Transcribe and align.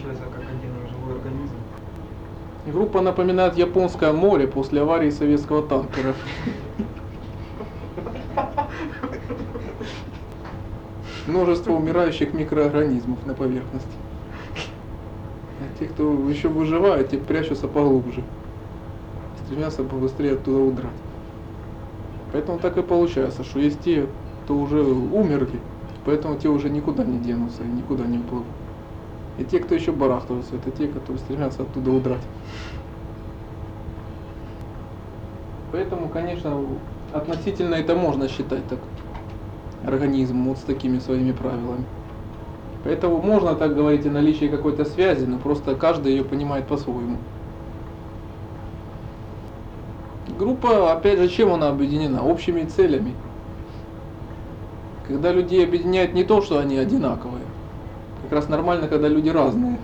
получается 0.00 0.24
как 0.24 0.42
отдельный 0.42 0.88
живой 0.88 1.16
организм. 1.16 1.54
Группа 2.66 3.00
напоминает 3.00 3.56
японское 3.56 4.12
море 4.12 4.46
после 4.46 4.82
аварии 4.82 5.10
советского 5.10 5.62
танкера. 5.62 6.14
Множество 11.26 11.72
умирающих 11.72 12.34
микроорганизмов 12.34 13.24
на 13.26 13.34
поверхности. 13.34 13.88
А 15.60 15.78
те, 15.78 15.86
кто 15.86 16.12
еще 16.28 16.48
выживает, 16.48 17.10
те 17.10 17.18
прячутся 17.18 17.68
поглубже. 17.68 18.22
Стремятся 19.44 19.84
побыстрее 19.84 20.34
оттуда 20.34 20.58
удрать. 20.58 20.90
Поэтому 22.32 22.58
так 22.58 22.76
и 22.76 22.82
получается, 22.82 23.44
что 23.44 23.58
есть 23.58 23.80
те, 23.80 24.06
кто 24.44 24.54
уже 24.56 24.82
умерли, 24.82 25.60
поэтому 26.04 26.36
те 26.36 26.48
уже 26.48 26.70
никуда 26.70 27.04
не 27.04 27.18
денутся 27.18 27.62
и 27.62 27.66
никуда 27.66 28.04
не 28.06 28.18
уплывут. 28.18 28.46
И 29.40 29.44
те, 29.44 29.58
кто 29.58 29.74
еще 29.74 29.90
барахтываются, 29.90 30.56
это 30.56 30.70
те, 30.70 30.86
которые 30.86 31.18
стремятся 31.18 31.62
оттуда 31.62 31.90
удрать. 31.90 32.20
Поэтому, 35.72 36.10
конечно, 36.10 36.62
относительно 37.10 37.76
это 37.76 37.94
можно 37.94 38.28
считать 38.28 38.66
так 38.68 38.78
организм 39.86 40.44
вот 40.44 40.58
с 40.58 40.60
такими 40.60 40.98
своими 40.98 41.32
правилами. 41.32 41.86
Поэтому 42.84 43.22
можно 43.22 43.54
так 43.54 43.74
говорить 43.74 44.04
о 44.04 44.10
наличии 44.10 44.46
какой-то 44.46 44.84
связи, 44.84 45.24
но 45.24 45.38
просто 45.38 45.74
каждый 45.74 46.12
ее 46.12 46.24
понимает 46.24 46.66
по-своему. 46.66 47.16
Группа, 50.38 50.92
опять 50.92 51.18
же, 51.18 51.28
чем 51.28 51.50
она 51.52 51.70
объединена? 51.70 52.22
Общими 52.22 52.64
целями. 52.64 53.14
Когда 55.06 55.32
людей 55.32 55.64
объединяет 55.64 56.12
не 56.12 56.24
то, 56.24 56.42
что 56.42 56.58
они 56.58 56.76
одинаковые. 56.76 57.44
Как 58.30 58.38
раз 58.38 58.48
нормально, 58.48 58.86
когда 58.86 59.08
люди 59.08 59.28
разные. 59.28 59.76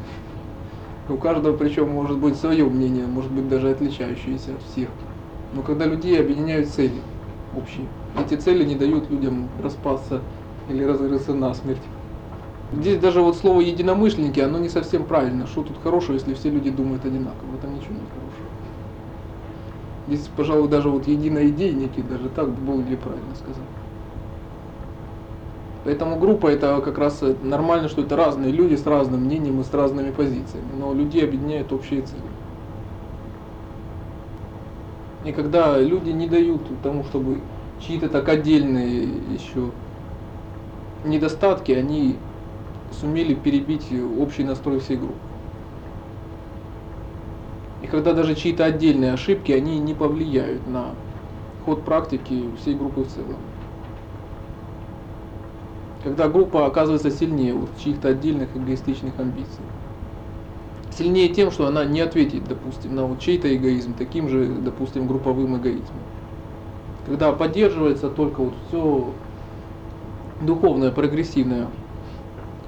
У 1.08 1.16
каждого 1.16 1.56
причем 1.56 1.90
может 1.90 2.16
быть 2.16 2.36
свое 2.36 2.64
мнение, 2.64 3.04
может 3.04 3.32
быть 3.32 3.48
даже 3.48 3.70
отличающееся 3.70 4.52
от 4.52 4.62
всех. 4.62 4.88
Но 5.52 5.62
когда 5.62 5.84
людей 5.84 6.20
объединяют 6.20 6.68
цели 6.68 7.00
общие, 7.56 7.88
эти 8.16 8.36
цели 8.40 8.64
не 8.64 8.76
дают 8.76 9.10
людям 9.10 9.48
распасться 9.60 10.22
или 10.68 10.84
разрыться 10.84 11.34
насмерть. 11.34 11.82
Здесь 12.72 13.00
даже 13.00 13.20
вот 13.20 13.36
слово 13.36 13.62
единомышленники, 13.62 14.38
оно 14.38 14.60
не 14.60 14.68
совсем 14.68 15.06
правильно. 15.06 15.48
Что 15.48 15.64
тут 15.64 15.82
хорошего, 15.82 16.14
если 16.14 16.32
все 16.34 16.48
люди 16.48 16.70
думают 16.70 17.04
одинаково? 17.04 17.56
Этом 17.56 17.74
ничего 17.74 17.94
нет 17.94 18.04
хорошего. 18.14 18.48
Здесь, 20.06 20.30
пожалуй, 20.36 20.68
даже 20.68 20.88
вот 20.88 21.08
единоидейники, 21.08 22.00
даже 22.00 22.28
так 22.28 22.48
было 22.48 22.80
ли 22.80 22.94
правильно 22.94 23.34
сказать. 23.34 23.85
Поэтому 25.86 26.18
группа 26.18 26.48
это 26.48 26.80
как 26.80 26.98
раз 26.98 27.22
нормально, 27.44 27.88
что 27.88 28.02
это 28.02 28.16
разные 28.16 28.50
люди 28.50 28.74
с 28.74 28.84
разным 28.84 29.20
мнением 29.20 29.60
и 29.60 29.62
с 29.62 29.72
разными 29.72 30.10
позициями, 30.10 30.66
но 30.80 30.92
людей 30.92 31.22
объединяют 31.22 31.72
общие 31.72 32.02
цели. 32.02 32.22
И 35.24 35.30
когда 35.30 35.78
люди 35.78 36.10
не 36.10 36.26
дают 36.26 36.62
тому, 36.82 37.04
чтобы 37.04 37.38
чьи-то 37.80 38.08
так 38.08 38.28
отдельные 38.28 39.04
еще 39.32 39.70
недостатки, 41.04 41.70
они 41.70 42.16
сумели 42.90 43.34
перебить 43.34 43.86
общий 44.18 44.42
настрой 44.42 44.80
всей 44.80 44.96
группы. 44.96 45.14
И 47.84 47.86
когда 47.86 48.12
даже 48.12 48.34
чьи-то 48.34 48.64
отдельные 48.64 49.12
ошибки, 49.12 49.52
они 49.52 49.78
не 49.78 49.94
повлияют 49.94 50.66
на 50.66 50.96
ход 51.64 51.84
практики 51.84 52.42
всей 52.60 52.74
группы 52.74 53.02
в 53.02 53.06
целом. 53.06 53.36
Когда 56.06 56.28
группа 56.28 56.66
оказывается 56.66 57.10
сильнее 57.10 57.52
вот 57.52 57.68
чьих-то 57.82 58.10
отдельных 58.10 58.56
эгоистичных 58.56 59.18
амбиций. 59.18 59.64
Сильнее 60.96 61.30
тем, 61.30 61.50
что 61.50 61.66
она 61.66 61.84
не 61.84 62.00
ответит, 62.00 62.44
допустим, 62.44 62.94
на 62.94 63.06
вот 63.06 63.18
чей-то 63.18 63.52
эгоизм, 63.52 63.92
таким 63.92 64.28
же, 64.28 64.46
допустим, 64.46 65.08
групповым 65.08 65.56
эгоизмом. 65.56 65.98
Когда 67.06 67.32
поддерживается 67.32 68.08
только 68.08 68.40
вот 68.40 68.54
все 68.68 69.12
духовное, 70.42 70.92
прогрессивное 70.92 71.66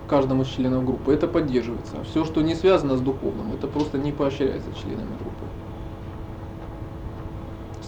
каждому 0.09 0.43
из 0.43 0.85
группы, 0.85 1.13
это 1.13 1.29
поддерживается. 1.29 1.93
А 2.01 2.03
все, 2.03 2.25
что 2.25 2.43
не 2.43 2.57
связано 2.57 2.97
с 2.97 3.01
духовным, 3.01 3.53
это 3.53 3.69
просто 3.69 3.99
не 3.99 4.11
поощряется 4.11 4.71
членами 4.83 5.15
группы. 5.21 5.45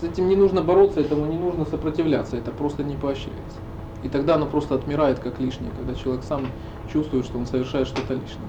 С 0.01 0.05
этим 0.05 0.29
не 0.29 0.37
нужно 0.37 0.63
бороться, 0.63 1.01
этому 1.01 1.27
не 1.27 1.39
нужно 1.39 1.65
сопротивляться, 1.65 2.37
это 2.37 2.53
просто 2.53 2.85
не 2.85 2.95
поощряется. 2.95 3.59
И 4.03 4.09
тогда 4.09 4.37
оно 4.37 4.47
просто 4.47 4.75
отмирает 4.75 5.19
как 5.19 5.41
лишнее, 5.41 5.71
когда 5.77 5.95
человек 5.95 6.25
сам 6.25 6.47
чувствует, 6.93 7.25
что 7.27 7.39
он 7.39 7.47
совершает 7.47 7.87
что-то 7.87 8.15
лишнее. 8.15 8.49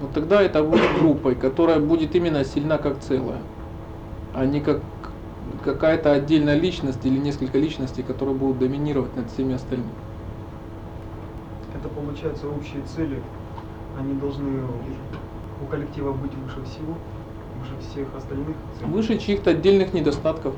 Вот 0.00 0.12
тогда 0.12 0.42
это 0.42 0.62
будет 0.62 0.98
группой, 0.98 1.34
которая 1.34 1.80
будет 1.80 2.14
именно 2.14 2.44
сильна 2.44 2.78
как 2.78 3.00
целое, 3.00 3.38
а 4.34 4.44
не 4.44 4.60
как 4.60 4.82
какая-то 5.64 6.12
отдельная 6.12 6.58
личность 6.58 7.04
или 7.04 7.18
несколько 7.18 7.58
личностей, 7.58 8.02
которые 8.02 8.36
будут 8.36 8.58
доминировать 8.58 9.16
над 9.16 9.30
всеми 9.30 9.54
остальными. 9.54 9.90
Это 11.74 11.88
получается 11.88 12.46
общие 12.48 12.82
цели, 12.82 13.20
они 13.98 14.14
должны 14.14 14.60
у 15.62 15.66
коллектива 15.66 16.12
быть 16.12 16.34
выше 16.34 16.62
всего, 16.64 16.94
выше 17.58 17.90
всех 17.90 18.06
остальных 18.14 18.56
целей. 18.78 18.90
Выше 18.90 19.18
чьих-то 19.18 19.50
отдельных 19.50 19.94
недостатков. 19.94 20.54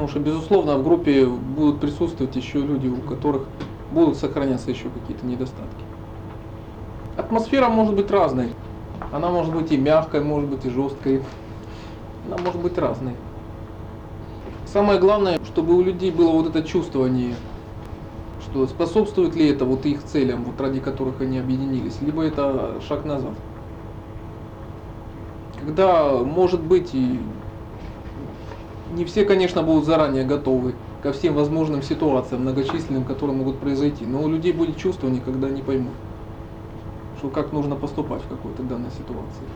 Потому 0.00 0.12
что, 0.12 0.20
безусловно, 0.20 0.78
в 0.78 0.82
группе 0.82 1.26
будут 1.26 1.78
присутствовать 1.78 2.34
еще 2.34 2.60
люди, 2.60 2.88
у 2.88 3.02
которых 3.02 3.42
будут 3.92 4.16
сохраняться 4.16 4.70
еще 4.70 4.88
какие-то 4.88 5.26
недостатки. 5.26 5.84
Атмосфера 7.18 7.68
может 7.68 7.94
быть 7.94 8.10
разной. 8.10 8.48
Она 9.12 9.28
может 9.28 9.52
быть 9.52 9.70
и 9.72 9.76
мягкой, 9.76 10.22
может 10.22 10.48
быть 10.48 10.64
и 10.64 10.70
жесткой. 10.70 11.20
Она 12.26 12.38
может 12.38 12.62
быть 12.62 12.78
разной. 12.78 13.12
Самое 14.64 14.98
главное, 14.98 15.38
чтобы 15.44 15.76
у 15.76 15.82
людей 15.82 16.10
было 16.10 16.30
вот 16.30 16.46
это 16.46 16.62
чувствование, 16.66 17.34
что 18.40 18.66
способствует 18.68 19.36
ли 19.36 19.50
это 19.50 19.66
вот 19.66 19.84
их 19.84 20.02
целям, 20.02 20.44
вот 20.44 20.58
ради 20.62 20.80
которых 20.80 21.20
они 21.20 21.38
объединились, 21.38 22.00
либо 22.00 22.22
это 22.22 22.80
шаг 22.88 23.04
назад. 23.04 23.34
Когда, 25.58 26.10
может 26.24 26.62
быть, 26.62 26.94
и 26.94 27.20
не 28.90 29.04
все, 29.04 29.24
конечно, 29.24 29.62
будут 29.62 29.84
заранее 29.84 30.24
готовы 30.24 30.74
ко 31.02 31.12
всем 31.12 31.34
возможным 31.34 31.82
ситуациям 31.82 32.42
многочисленным, 32.42 33.04
которые 33.04 33.36
могут 33.36 33.58
произойти, 33.58 34.04
но 34.04 34.22
у 34.22 34.28
людей 34.28 34.52
будет 34.52 34.76
чувство, 34.76 35.08
никогда 35.08 35.48
не 35.48 35.62
поймут, 35.62 35.92
что 37.18 37.28
как 37.28 37.52
нужно 37.52 37.76
поступать 37.76 38.22
в 38.22 38.28
какой-то 38.28 38.62
данной 38.62 38.90
ситуации. 38.90 39.46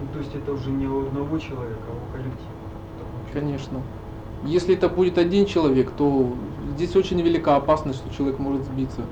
Ну, 0.00 0.08
то 0.12 0.18
есть 0.18 0.34
это 0.34 0.52
уже 0.52 0.70
не 0.70 0.86
у 0.86 1.06
одного 1.06 1.38
человека, 1.38 1.82
а 1.88 1.92
у 1.92 2.12
коллектива. 2.12 2.50
Конечно. 3.32 3.80
Если 4.44 4.74
это 4.74 4.88
будет 4.88 5.16
один 5.18 5.46
человек, 5.46 5.90
то 5.92 6.32
здесь 6.74 6.94
очень 6.96 7.20
велика 7.20 7.56
опасность, 7.56 7.98
что 8.00 8.14
человек 8.14 8.38
может 8.38 8.64
сбиться. 8.64 9.02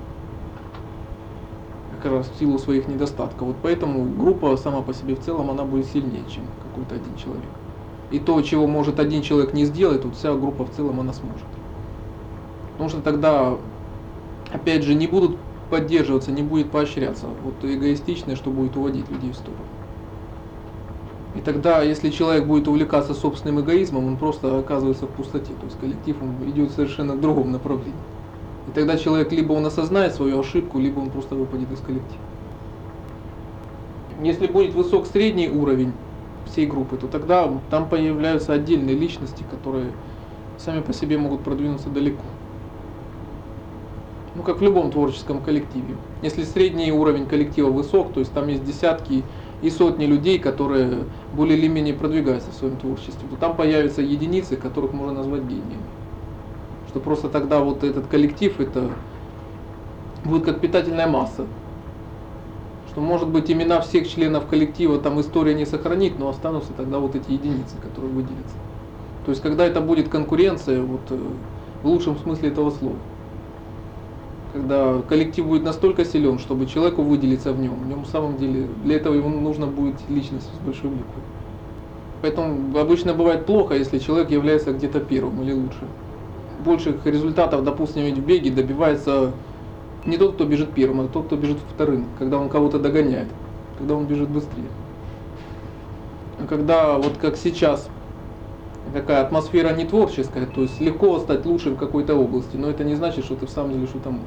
Как 2.02 2.12
раз 2.12 2.28
в 2.28 2.38
силу 2.38 2.58
своих 2.58 2.88
недостатков. 2.88 3.48
Вот 3.48 3.56
поэтому 3.62 4.04
группа 4.04 4.56
сама 4.56 4.82
по 4.82 4.92
себе 4.92 5.14
в 5.14 5.20
целом, 5.20 5.50
она 5.50 5.64
будет 5.64 5.86
сильнее, 5.86 6.24
чем 6.28 6.44
какой-то 6.68 6.96
один 6.96 7.16
человек. 7.16 7.44
И 8.12 8.18
то, 8.18 8.40
чего 8.42 8.66
может 8.66 9.00
один 9.00 9.22
человек 9.22 9.54
не 9.54 9.64
сделать, 9.64 10.04
вот 10.04 10.14
вся 10.14 10.34
группа 10.34 10.64
в 10.66 10.70
целом 10.70 11.00
она 11.00 11.14
сможет. 11.14 11.46
Потому 12.72 12.90
что 12.90 13.00
тогда, 13.00 13.56
опять 14.52 14.84
же, 14.84 14.94
не 14.94 15.06
будут 15.06 15.38
поддерживаться, 15.70 16.30
не 16.30 16.42
будет 16.42 16.70
поощряться. 16.70 17.26
Вот 17.42 17.54
эгоистичное, 17.62 18.36
что 18.36 18.50
будет 18.50 18.76
уводить 18.76 19.10
людей 19.10 19.30
в 19.30 19.34
сторону. 19.34 19.64
И 21.34 21.40
тогда, 21.40 21.80
если 21.80 22.10
человек 22.10 22.44
будет 22.44 22.68
увлекаться 22.68 23.14
собственным 23.14 23.62
эгоизмом, 23.62 24.06
он 24.06 24.18
просто 24.18 24.58
оказывается 24.58 25.06
в 25.06 25.10
пустоте. 25.10 25.54
То 25.54 25.64
есть 25.64 25.80
коллектив 25.80 26.16
он 26.20 26.50
идет 26.50 26.70
совершенно 26.72 27.14
в 27.14 27.20
другом 27.22 27.52
направлении. 27.52 27.94
И 28.68 28.72
тогда 28.72 28.98
человек 28.98 29.32
либо 29.32 29.54
он 29.54 29.64
осознает 29.64 30.14
свою 30.14 30.38
ошибку, 30.38 30.78
либо 30.78 31.00
он 31.00 31.08
просто 31.08 31.34
выпадет 31.34 31.72
из 31.72 31.80
коллектива. 31.80 32.20
Если 34.22 34.46
будет 34.46 34.74
высок 34.74 35.06
средний 35.06 35.48
уровень 35.48 35.94
всей 36.46 36.66
группы, 36.66 36.96
то 36.96 37.06
тогда 37.06 37.50
там 37.70 37.88
появляются 37.88 38.52
отдельные 38.52 38.96
личности, 38.96 39.44
которые 39.50 39.92
сами 40.58 40.80
по 40.80 40.92
себе 40.92 41.18
могут 41.18 41.42
продвинуться 41.42 41.88
далеко. 41.88 42.22
Ну, 44.34 44.42
как 44.42 44.60
в 44.60 44.62
любом 44.62 44.90
творческом 44.90 45.40
коллективе. 45.40 45.94
Если 46.22 46.44
средний 46.44 46.90
уровень 46.90 47.26
коллектива 47.26 47.70
высок, 47.70 48.12
то 48.12 48.20
есть 48.20 48.32
там 48.32 48.48
есть 48.48 48.64
десятки 48.64 49.24
и 49.60 49.70
сотни 49.70 50.06
людей, 50.06 50.38
которые 50.38 51.04
более 51.34 51.58
или 51.58 51.68
менее 51.68 51.94
продвигаются 51.94 52.50
в 52.50 52.54
своем 52.54 52.76
творчестве, 52.76 53.28
то 53.30 53.36
там 53.36 53.56
появятся 53.56 54.00
единицы, 54.00 54.56
которых 54.56 54.92
можно 54.94 55.12
назвать 55.12 55.42
гениями. 55.42 55.82
Что 56.88 57.00
просто 57.00 57.28
тогда 57.28 57.60
вот 57.60 57.84
этот 57.84 58.06
коллектив, 58.06 58.58
это 58.58 58.90
будет 60.24 60.44
как 60.44 60.60
питательная 60.60 61.06
масса. 61.06 61.46
Что 62.92 63.00
может 63.00 63.28
быть 63.28 63.50
имена 63.50 63.80
всех 63.80 64.06
членов 64.06 64.46
коллектива 64.46 64.98
там 64.98 65.18
история 65.18 65.54
не 65.54 65.64
сохранит, 65.64 66.18
но 66.18 66.28
останутся 66.28 66.74
тогда 66.76 66.98
вот 66.98 67.14
эти 67.14 67.30
единицы, 67.32 67.76
которые 67.82 68.12
выделятся. 68.12 68.54
То 69.24 69.30
есть 69.30 69.40
когда 69.40 69.64
это 69.64 69.80
будет 69.80 70.10
конкуренция, 70.10 70.82
вот 70.82 71.00
э, 71.08 71.18
в 71.82 71.86
лучшем 71.88 72.18
смысле 72.18 72.50
этого 72.50 72.70
слова. 72.70 72.96
Когда 74.52 75.00
коллектив 75.08 75.46
будет 75.46 75.62
настолько 75.62 76.04
силен, 76.04 76.38
чтобы 76.38 76.66
человеку 76.66 77.02
выделиться 77.02 77.54
в 77.54 77.60
нем. 77.60 77.76
В 77.76 77.88
нем 77.88 78.04
в 78.04 78.08
самом 78.08 78.36
деле 78.36 78.68
для 78.84 78.96
этого 78.96 79.14
ему 79.14 79.30
нужно 79.40 79.66
будет 79.66 79.94
личность 80.10 80.50
с 80.54 80.66
большой 80.66 80.90
буквы. 80.90 81.22
Поэтому 82.20 82.78
обычно 82.78 83.14
бывает 83.14 83.46
плохо, 83.46 83.74
если 83.74 83.98
человек 84.00 84.30
является 84.30 84.70
где-то 84.70 85.00
первым 85.00 85.42
или 85.42 85.52
лучшим. 85.52 85.88
Больших 86.62 87.06
результатов, 87.06 87.64
допустим, 87.64 88.02
ведь 88.02 88.18
в 88.18 88.24
беге 88.24 88.50
добивается 88.50 89.32
не 90.04 90.16
тот, 90.16 90.34
кто 90.34 90.44
бежит 90.44 90.72
первым, 90.72 91.00
а 91.00 91.08
тот, 91.08 91.26
кто 91.26 91.36
бежит 91.36 91.58
вторым, 91.74 92.06
когда 92.18 92.38
он 92.38 92.48
кого-то 92.48 92.78
догоняет, 92.78 93.28
когда 93.78 93.94
он 93.94 94.06
бежит 94.06 94.28
быстрее. 94.28 94.68
А 96.40 96.46
когда 96.46 96.98
вот 96.98 97.18
как 97.18 97.36
сейчас 97.36 97.88
такая 98.92 99.22
атмосфера 99.22 99.72
не 99.74 99.84
творческая, 99.84 100.46
то 100.46 100.62
есть 100.62 100.80
легко 100.80 101.18
стать 101.20 101.46
лучшим 101.46 101.74
в 101.74 101.78
какой-то 101.78 102.14
области, 102.14 102.56
но 102.56 102.68
это 102.68 102.84
не 102.84 102.94
значит, 102.94 103.24
что 103.24 103.36
ты 103.36 103.46
в 103.46 103.50
самом 103.50 103.74
деле 103.74 103.86
что-то 103.86 104.10
можешь. 104.10 104.26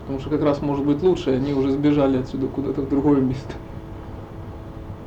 Потому 0.00 0.20
что 0.20 0.30
как 0.30 0.42
раз 0.42 0.62
может 0.62 0.86
быть 0.86 1.02
лучше, 1.02 1.32
и 1.32 1.34
они 1.34 1.52
уже 1.52 1.70
сбежали 1.70 2.18
отсюда 2.18 2.46
куда-то 2.46 2.80
в 2.80 2.88
другое 2.88 3.20
место. 3.20 3.52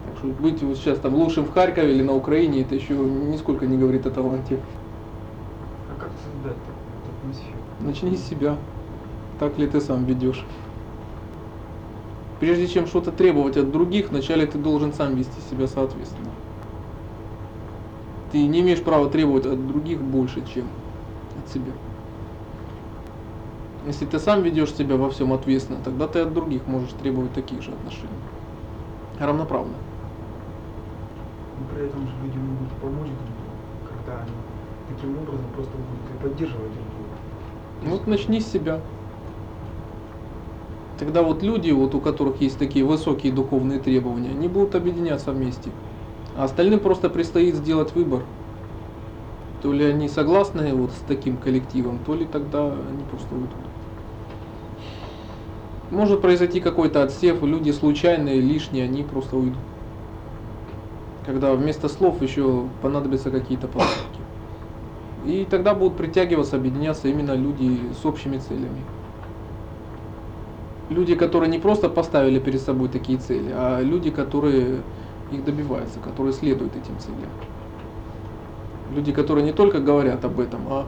Так 0.06 0.18
что 0.20 0.28
быть 0.28 0.62
вот 0.62 0.78
сейчас 0.78 1.00
там 1.00 1.16
лучшим 1.16 1.46
в 1.46 1.54
Харькове 1.54 1.96
или 1.96 2.04
на 2.04 2.14
Украине, 2.14 2.62
это 2.62 2.76
еще 2.76 2.94
нисколько 2.94 3.66
не 3.66 3.78
говорит 3.78 4.06
о 4.06 4.12
таланте. 4.12 4.60
А 5.90 6.00
как 6.00 6.12
создать 6.24 6.58
такую 6.64 7.18
атмосферу? 7.20 7.58
Начни 7.80 8.16
с 8.16 8.30
себя. 8.30 8.58
Так 9.42 9.58
ли 9.58 9.66
ты 9.66 9.82
сам 9.82 10.06
ведешь? 10.06 10.46
Прежде 12.40 12.68
чем 12.68 12.86
что-то 12.86 13.12
требовать 13.12 13.58
от 13.58 13.72
других, 13.72 14.12
вначале 14.12 14.46
ты 14.46 14.60
должен 14.60 14.94
сам 14.94 15.16
вести 15.16 15.42
себя 15.50 15.68
соответственно. 15.68 16.30
Ты 18.32 18.46
не 18.46 18.60
имеешь 18.60 18.84
права 18.84 19.10
требовать 19.10 19.48
от 19.48 19.68
других 19.68 20.00
больше, 20.00 20.44
чем 20.54 20.66
от 21.44 21.52
себя. 21.52 21.72
Если 23.88 24.06
ты 24.06 24.20
сам 24.20 24.44
ведешь 24.44 24.76
себя 24.76 24.96
во 24.96 25.10
всем 25.10 25.34
ответственно, 25.34 25.80
тогда 25.84 26.08
ты 26.08 26.20
от 26.20 26.36
других 26.36 26.68
можешь 26.68 26.92
требовать 27.02 27.34
таких 27.34 27.64
же 27.64 27.72
отношений. 27.72 28.10
Равноправно. 29.20 29.74
Но 31.60 31.76
при 31.76 31.88
этом 31.88 32.02
же 32.02 32.14
люди 32.24 32.38
могут 32.38 32.70
помочь 32.80 33.08
друг 33.08 33.18
другу, 33.42 33.90
когда 33.90 34.22
они 34.22 34.34
таким 34.88 35.18
образом 35.18 35.46
просто 35.56 35.72
будут 35.72 36.06
и 36.14 36.24
поддерживать 36.24 36.72
друг 36.74 36.86
друга. 36.94 37.16
Ну 37.82 37.90
Вот 37.90 38.06
начни 38.06 38.40
с 38.40 38.52
себя. 38.52 38.80
Тогда 41.02 41.24
вот 41.24 41.42
люди, 41.42 41.72
вот 41.72 41.96
у 41.96 42.00
которых 42.00 42.42
есть 42.42 42.60
такие 42.60 42.86
высокие 42.86 43.34
духовные 43.34 43.80
требования, 43.80 44.30
они 44.30 44.48
будут 44.48 44.76
объединяться 44.76 45.32
вместе. 45.32 45.72
А 46.38 46.44
остальным 46.44 46.80
просто 46.80 47.10
предстоит 47.10 47.56
сделать 47.56 47.96
выбор. 47.96 48.22
То 49.64 49.74
ли 49.74 49.84
они 49.84 50.08
согласны 50.08 50.76
вот 50.76 50.92
с 50.92 51.04
таким 51.08 51.38
коллективом, 51.38 51.98
то 52.06 52.14
ли 52.14 52.26
тогда 52.26 52.68
они 52.68 53.04
просто 53.10 53.34
уйдут. 53.34 53.50
Может 55.90 56.22
произойти 56.22 56.60
какой-то 56.60 57.02
отсев, 57.02 57.42
люди 57.42 57.72
случайные, 57.72 58.40
лишние, 58.40 58.84
они 58.84 59.02
просто 59.02 59.38
уйдут. 59.38 59.58
Когда 61.26 61.56
вместо 61.56 61.90
слов 61.90 62.22
еще 62.22 62.68
понадобятся 62.84 63.32
какие-то 63.32 63.68
поступки. 63.68 64.22
И 65.26 65.48
тогда 65.50 65.74
будут 65.74 65.98
притягиваться, 65.98 66.58
объединяться 66.58 67.08
именно 67.08 67.34
люди 67.34 67.92
с 68.00 68.06
общими 68.06 68.38
целями. 68.38 68.84
Люди, 70.92 71.16
которые 71.16 71.50
не 71.50 71.58
просто 71.58 71.88
поставили 71.88 72.38
перед 72.38 72.60
собой 72.60 72.90
такие 72.90 73.18
цели, 73.18 73.50
а 73.54 73.80
люди, 73.80 74.12
которые 74.12 74.82
их 75.32 75.46
добиваются, 75.46 76.00
которые 76.00 76.34
следуют 76.34 76.74
этим 76.76 77.00
целям. 77.00 77.30
Люди, 78.94 79.14
которые 79.14 79.46
не 79.46 79.54
только 79.54 79.80
говорят 79.80 80.26
об 80.26 80.38
этом, 80.38 80.60
а 80.68 80.86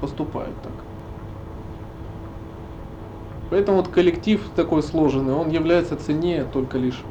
поступают 0.00 0.54
так. 0.62 0.72
Поэтому 3.50 3.76
вот 3.76 3.88
коллектив 3.88 4.40
такой 4.56 4.82
сложенный, 4.82 5.34
он 5.34 5.50
является 5.50 5.96
ценнее 5.96 6.46
только 6.50 6.78
лишь, 6.78 7.02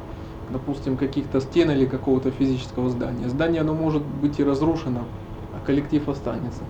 допустим, 0.50 0.96
каких-то 0.96 1.40
стен 1.40 1.70
или 1.70 1.86
какого-то 1.86 2.32
физического 2.32 2.90
здания. 2.90 3.28
Здание, 3.28 3.60
оно 3.60 3.74
может 3.74 4.02
быть 4.02 4.40
и 4.40 4.44
разрушено, 4.44 5.04
а 5.54 5.64
коллектив 5.64 6.08
останется. 6.08 6.64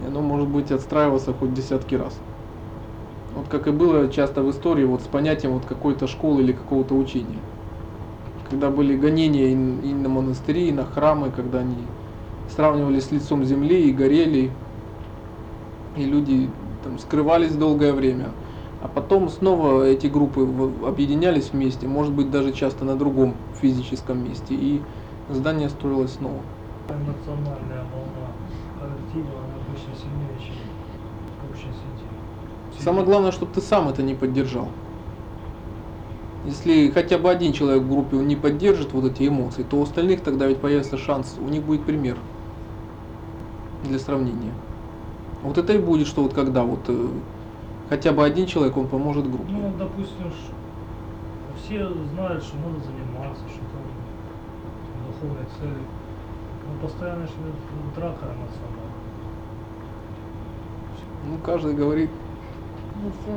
И 0.00 0.06
оно 0.06 0.20
может 0.20 0.46
быть 0.46 0.70
отстраиваться 0.70 1.34
хоть 1.34 1.52
десятки 1.54 1.96
раз. 1.96 2.16
Вот 3.34 3.48
как 3.48 3.68
и 3.68 3.70
было 3.70 4.08
часто 4.08 4.42
в 4.42 4.50
истории 4.50 4.84
вот 4.84 5.02
с 5.02 5.06
понятием 5.06 5.52
вот 5.52 5.64
какой-то 5.64 6.06
школы 6.06 6.42
или 6.42 6.52
какого-то 6.52 6.94
учения. 6.94 7.38
Когда 8.48 8.70
были 8.70 8.96
гонения 8.96 9.48
и, 9.48 9.52
и 9.52 9.94
на 9.94 10.08
монастыри, 10.08 10.68
и 10.68 10.72
на 10.72 10.84
храмы, 10.84 11.30
когда 11.30 11.60
они 11.60 11.86
сравнивались 12.54 13.04
с 13.04 13.12
лицом 13.12 13.44
земли 13.44 13.88
и 13.88 13.92
горели, 13.92 14.50
и 15.96 16.04
люди 16.04 16.50
там 16.82 16.98
скрывались 16.98 17.54
долгое 17.54 17.92
время. 17.92 18.30
А 18.82 18.88
потом 18.88 19.28
снова 19.28 19.84
эти 19.84 20.06
группы 20.06 20.40
объединялись 20.86 21.50
вместе, 21.52 21.86
может 21.86 22.12
быть 22.12 22.30
даже 22.30 22.52
часто 22.52 22.84
на 22.84 22.96
другом 22.96 23.34
физическом 23.60 24.24
месте, 24.24 24.54
и 24.54 24.80
здание 25.28 25.68
строилось 25.68 26.14
снова. 26.14 26.42
Эмоциональная 26.88 27.84
волна 27.92 28.32
коллектива, 28.80 29.38
она 29.44 29.54
обычно 29.68 29.94
сильнее, 29.94 30.38
чем 30.38 30.56
сети. 31.66 31.89
Самое 32.82 33.04
главное, 33.04 33.30
чтобы 33.30 33.52
ты 33.52 33.60
сам 33.60 33.88
это 33.88 34.02
не 34.02 34.14
поддержал. 34.14 34.68
Если 36.46 36.90
хотя 36.90 37.18
бы 37.18 37.30
один 37.30 37.52
человек 37.52 37.82
в 37.82 37.90
группе 37.90 38.16
он 38.16 38.26
не 38.26 38.36
поддержит 38.36 38.94
вот 38.94 39.04
эти 39.04 39.28
эмоции, 39.28 39.62
то 39.62 39.76
у 39.76 39.82
остальных 39.82 40.22
тогда 40.22 40.46
ведь 40.46 40.58
появится 40.58 40.96
шанс, 40.96 41.36
у 41.38 41.48
них 41.48 41.62
будет 41.62 41.84
пример 41.84 42.16
для 43.84 43.98
сравнения. 43.98 44.52
Вот 45.42 45.58
это 45.58 45.74
и 45.74 45.78
будет, 45.78 46.06
что 46.06 46.22
вот 46.22 46.32
когда 46.32 46.64
вот 46.64 46.80
э, 46.88 47.08
хотя 47.90 48.12
бы 48.12 48.24
один 48.24 48.46
человек, 48.46 48.76
он 48.78 48.88
поможет 48.88 49.30
группе. 49.30 49.52
Ну, 49.52 49.72
допустим, 49.78 50.32
все 51.62 51.86
знают, 52.14 52.42
что 52.42 52.56
надо 52.56 52.80
заниматься, 52.82 53.42
что 53.48 53.60
там 53.60 53.82
духовные 55.06 55.46
цели. 55.58 55.82
Но 56.66 56.86
постоянно 56.86 57.26
же 57.26 57.32
идет 57.32 57.94
драка 57.94 58.24
эмоциональная. 58.24 58.90
Ну, 61.26 61.38
каждый 61.44 61.74
говорит, 61.74 62.10
Ну, 62.10 62.29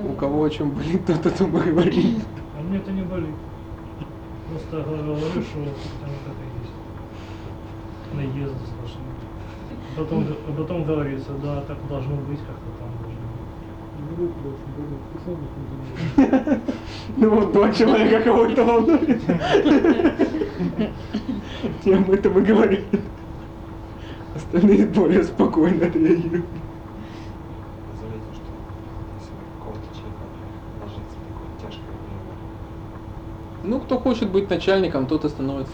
у 0.09 0.13
кого 0.13 0.43
о 0.43 0.49
чем 0.49 0.71
болит, 0.71 1.05
тот 1.05 1.25
о 1.25 1.29
том 1.29 1.57
и 1.57 1.59
говорит. 1.61 2.25
А 2.57 2.61
мне 2.61 2.77
это 2.77 2.91
не 2.91 3.03
болит. 3.03 3.35
Просто 4.49 4.83
говорю, 4.89 5.15
что 5.17 5.59
там 6.01 6.09
вот 6.09 6.27
это 6.27 6.43
есть. 6.61 6.73
Наезды 8.13 8.65
сплошные. 8.65 9.13
Потом, 9.95 10.25
а 10.47 10.51
потом 10.57 10.83
говорится, 10.85 11.31
да, 11.43 11.61
так 11.61 11.77
должно 11.87 12.15
быть, 12.15 12.39
как-то 12.39 12.69
там 12.79 12.89
должно 12.99 13.17
быть. 13.17 13.43
Ну 17.17 17.29
вот 17.29 17.51
два 17.51 17.71
человека 17.71 18.23
кого 18.23 18.45
это 18.45 18.63
волнует. 18.63 19.21
Я 21.83 21.97
об 21.97 22.09
этом 22.11 22.39
и 22.39 22.41
говорю. 22.41 22.79
Остальные 24.35 24.87
более 24.87 25.23
спокойно 25.23 25.83
реагируют. 25.83 26.45
Заметил, 27.99 28.33
что 28.33 28.51
если 29.19 29.33
на 29.33 29.43
какого-то 29.57 29.87
человека 29.95 30.23
ложится 30.81 31.17
такое 31.27 31.49
тяжкое 31.61 31.97
время, 32.01 32.33
Ну, 33.63 33.79
кто 33.79 33.97
хочет 33.97 34.29
быть 34.29 34.49
начальником, 34.49 35.05
тот 35.05 35.23
и 35.23 35.29
становится. 35.29 35.73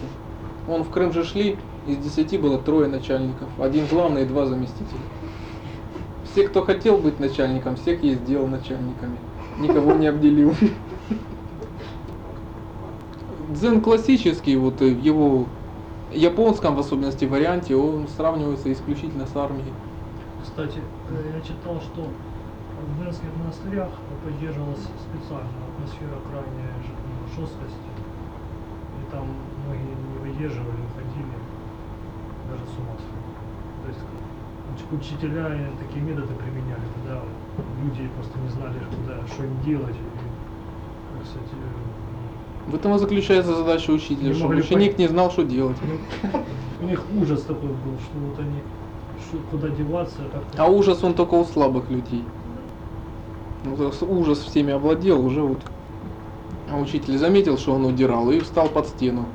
Вон 0.66 0.84
в 0.84 0.90
Крым 0.90 1.12
же 1.12 1.24
шли, 1.24 1.58
из 1.88 1.96
десяти 1.96 2.38
было 2.38 2.58
трое 2.58 2.86
начальников. 2.86 3.48
Один 3.58 3.86
главный 3.86 4.22
и 4.22 4.26
два 4.26 4.46
заместителя. 4.46 5.00
Все, 6.30 6.46
кто 6.46 6.62
хотел 6.62 6.98
быть 6.98 7.18
начальником, 7.18 7.74
всех 7.74 8.04
я 8.04 8.14
сделал 8.14 8.46
начальниками. 8.46 9.16
Никого 9.58 9.94
не 9.94 10.06
обделил. 10.06 10.54
Дзен 13.48 13.80
классический, 13.80 14.54
вот 14.56 14.80
э, 14.80 14.94
в 14.94 15.02
его 15.02 15.46
японском, 16.12 16.76
в 16.76 16.78
особенности, 16.78 17.24
варианте, 17.24 17.74
он 17.74 18.06
сравнивается 18.06 18.72
исключительно 18.72 19.26
с 19.26 19.34
армией. 19.34 19.72
Кстати, 20.44 20.78
э, 21.10 21.32
я 21.34 21.40
читал, 21.40 21.80
что 21.80 22.02
в 22.02 23.02
дзенских 23.02 23.28
монастырях 23.36 23.88
поддерживалась 24.24 24.86
специальная 25.02 25.50
атмосфера 25.74 26.14
крайней 26.30 26.70
ж- 27.30 27.36
жесткости. 27.40 27.90
И 29.00 29.10
там 29.12 29.24
многие 29.66 29.94
не 29.94 30.18
выдерживали, 30.30 30.80
уходили, 30.90 31.36
даже 32.50 32.64
с 32.64 32.78
ума 32.78 32.94
сходили. 32.98 33.38
То 33.82 33.88
есть 33.88 34.00
уч- 34.74 34.98
учителя 34.98 35.70
такие 35.78 36.04
методы 36.04 36.34
применяли, 36.34 36.82
когда 36.94 37.20
люди 37.82 38.08
просто 38.16 38.38
не 38.38 38.48
знали, 38.48 38.78
куда, 38.96 39.26
что 39.32 39.44
им 39.44 39.60
делать. 39.64 39.94
И, 39.96 41.18
так 41.18 41.26
сказать, 41.26 41.48
э, 41.52 42.70
В 42.70 42.74
этом 42.74 42.94
и 42.94 42.98
заключается 42.98 43.54
задача 43.54 43.90
учителя, 43.90 44.34
чтобы 44.34 44.56
ученик 44.56 44.92
понять. 44.92 44.98
не 44.98 45.08
знал, 45.08 45.30
что 45.30 45.42
делать. 45.44 45.76
у 46.80 46.84
них 46.84 47.02
ужас 47.20 47.42
такой 47.42 47.68
был, 47.70 47.98
что 47.98 48.18
вот 48.18 48.38
они, 48.38 48.60
куда 49.50 49.68
деваться, 49.68 50.22
как-то... 50.32 50.62
А 50.64 50.66
ужас 50.68 51.02
он 51.04 51.14
только 51.14 51.34
у 51.34 51.44
слабых 51.44 51.90
людей. 51.90 52.24
Ну, 53.64 53.76
ужас 54.08 54.38
всеми 54.38 54.72
овладел, 54.72 55.24
уже 55.24 55.42
вот. 55.42 55.60
А 56.72 56.78
учитель 56.78 57.18
заметил, 57.18 57.58
что 57.58 57.74
он 57.74 57.84
удирал, 57.84 58.30
и 58.30 58.38
встал 58.40 58.68
под 58.68 58.86
стену. 58.86 59.26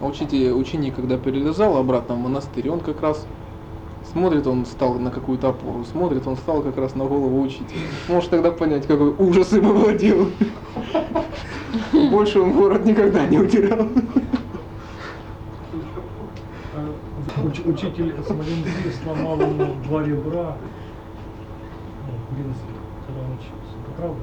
А 0.00 0.06
учитель, 0.06 0.52
ученик, 0.52 0.96
когда 0.96 1.16
перелезал 1.16 1.76
обратно 1.76 2.14
в 2.14 2.18
монастырь, 2.18 2.68
он 2.70 2.80
как 2.80 3.00
раз 3.00 3.26
Смотрит 4.12 4.46
он 4.46 4.66
стал 4.66 4.94
на 4.98 5.10
какую-то 5.10 5.48
опору, 5.48 5.84
смотрит 5.84 6.26
он 6.26 6.36
стал 6.36 6.60
как 6.60 6.76
раз 6.76 6.94
на 6.94 7.06
голову 7.06 7.40
учителя. 7.40 7.80
Можешь 8.08 8.28
тогда 8.28 8.50
понять, 8.50 8.86
какой 8.86 9.10
ужас 9.10 9.52
им 9.54 9.68
овладел. 9.68 10.28
Больше 12.10 12.40
он 12.40 12.52
город 12.52 12.84
никогда 12.84 13.26
не. 13.26 13.38
А 13.38 13.40
уч- 17.42 17.66
учитель 17.66 18.14
Смоленки 18.26 18.68
сломал 19.02 19.40
ему 19.40 19.76
два 19.84 20.02
ребра 20.02 20.56
ну, 22.06 22.12
в 22.28 22.38
Минске, 22.38 22.66
когда 23.06 23.20
он 23.22 23.32
учился. 23.32 23.76
Это 23.82 23.92
правда? 23.96 24.20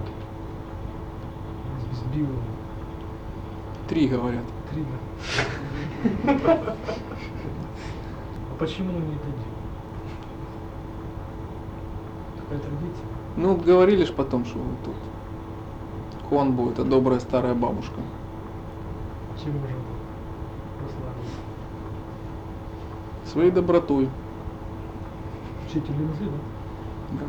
Сбил 1.93 2.25
его. 2.25 2.58
Три 3.89 4.07
говорят. 4.07 4.43
Три, 4.71 4.85
да? 6.35 6.75
А 8.51 8.55
почему 8.59 8.91
не 8.91 8.99
делал? 8.99 9.23
Такая 12.37 12.59
традиция. 12.59 13.07
Ну, 13.35 13.55
говорили 13.55 14.05
ж 14.05 14.13
потом, 14.13 14.45
что 14.45 14.59
вот 14.59 14.83
тут 14.85 14.95
Хуанбу 16.29 16.69
это 16.69 16.83
добрая 16.83 17.19
старая 17.19 17.55
бабушка. 17.55 17.99
Уже 19.35 19.45
прославился? 19.45 21.39
Своей 23.25 23.49
добротой. 23.49 24.07
Учитель 25.67 25.93
линзы, 25.93 26.25
да? 26.25 27.21
Да. 27.21 27.25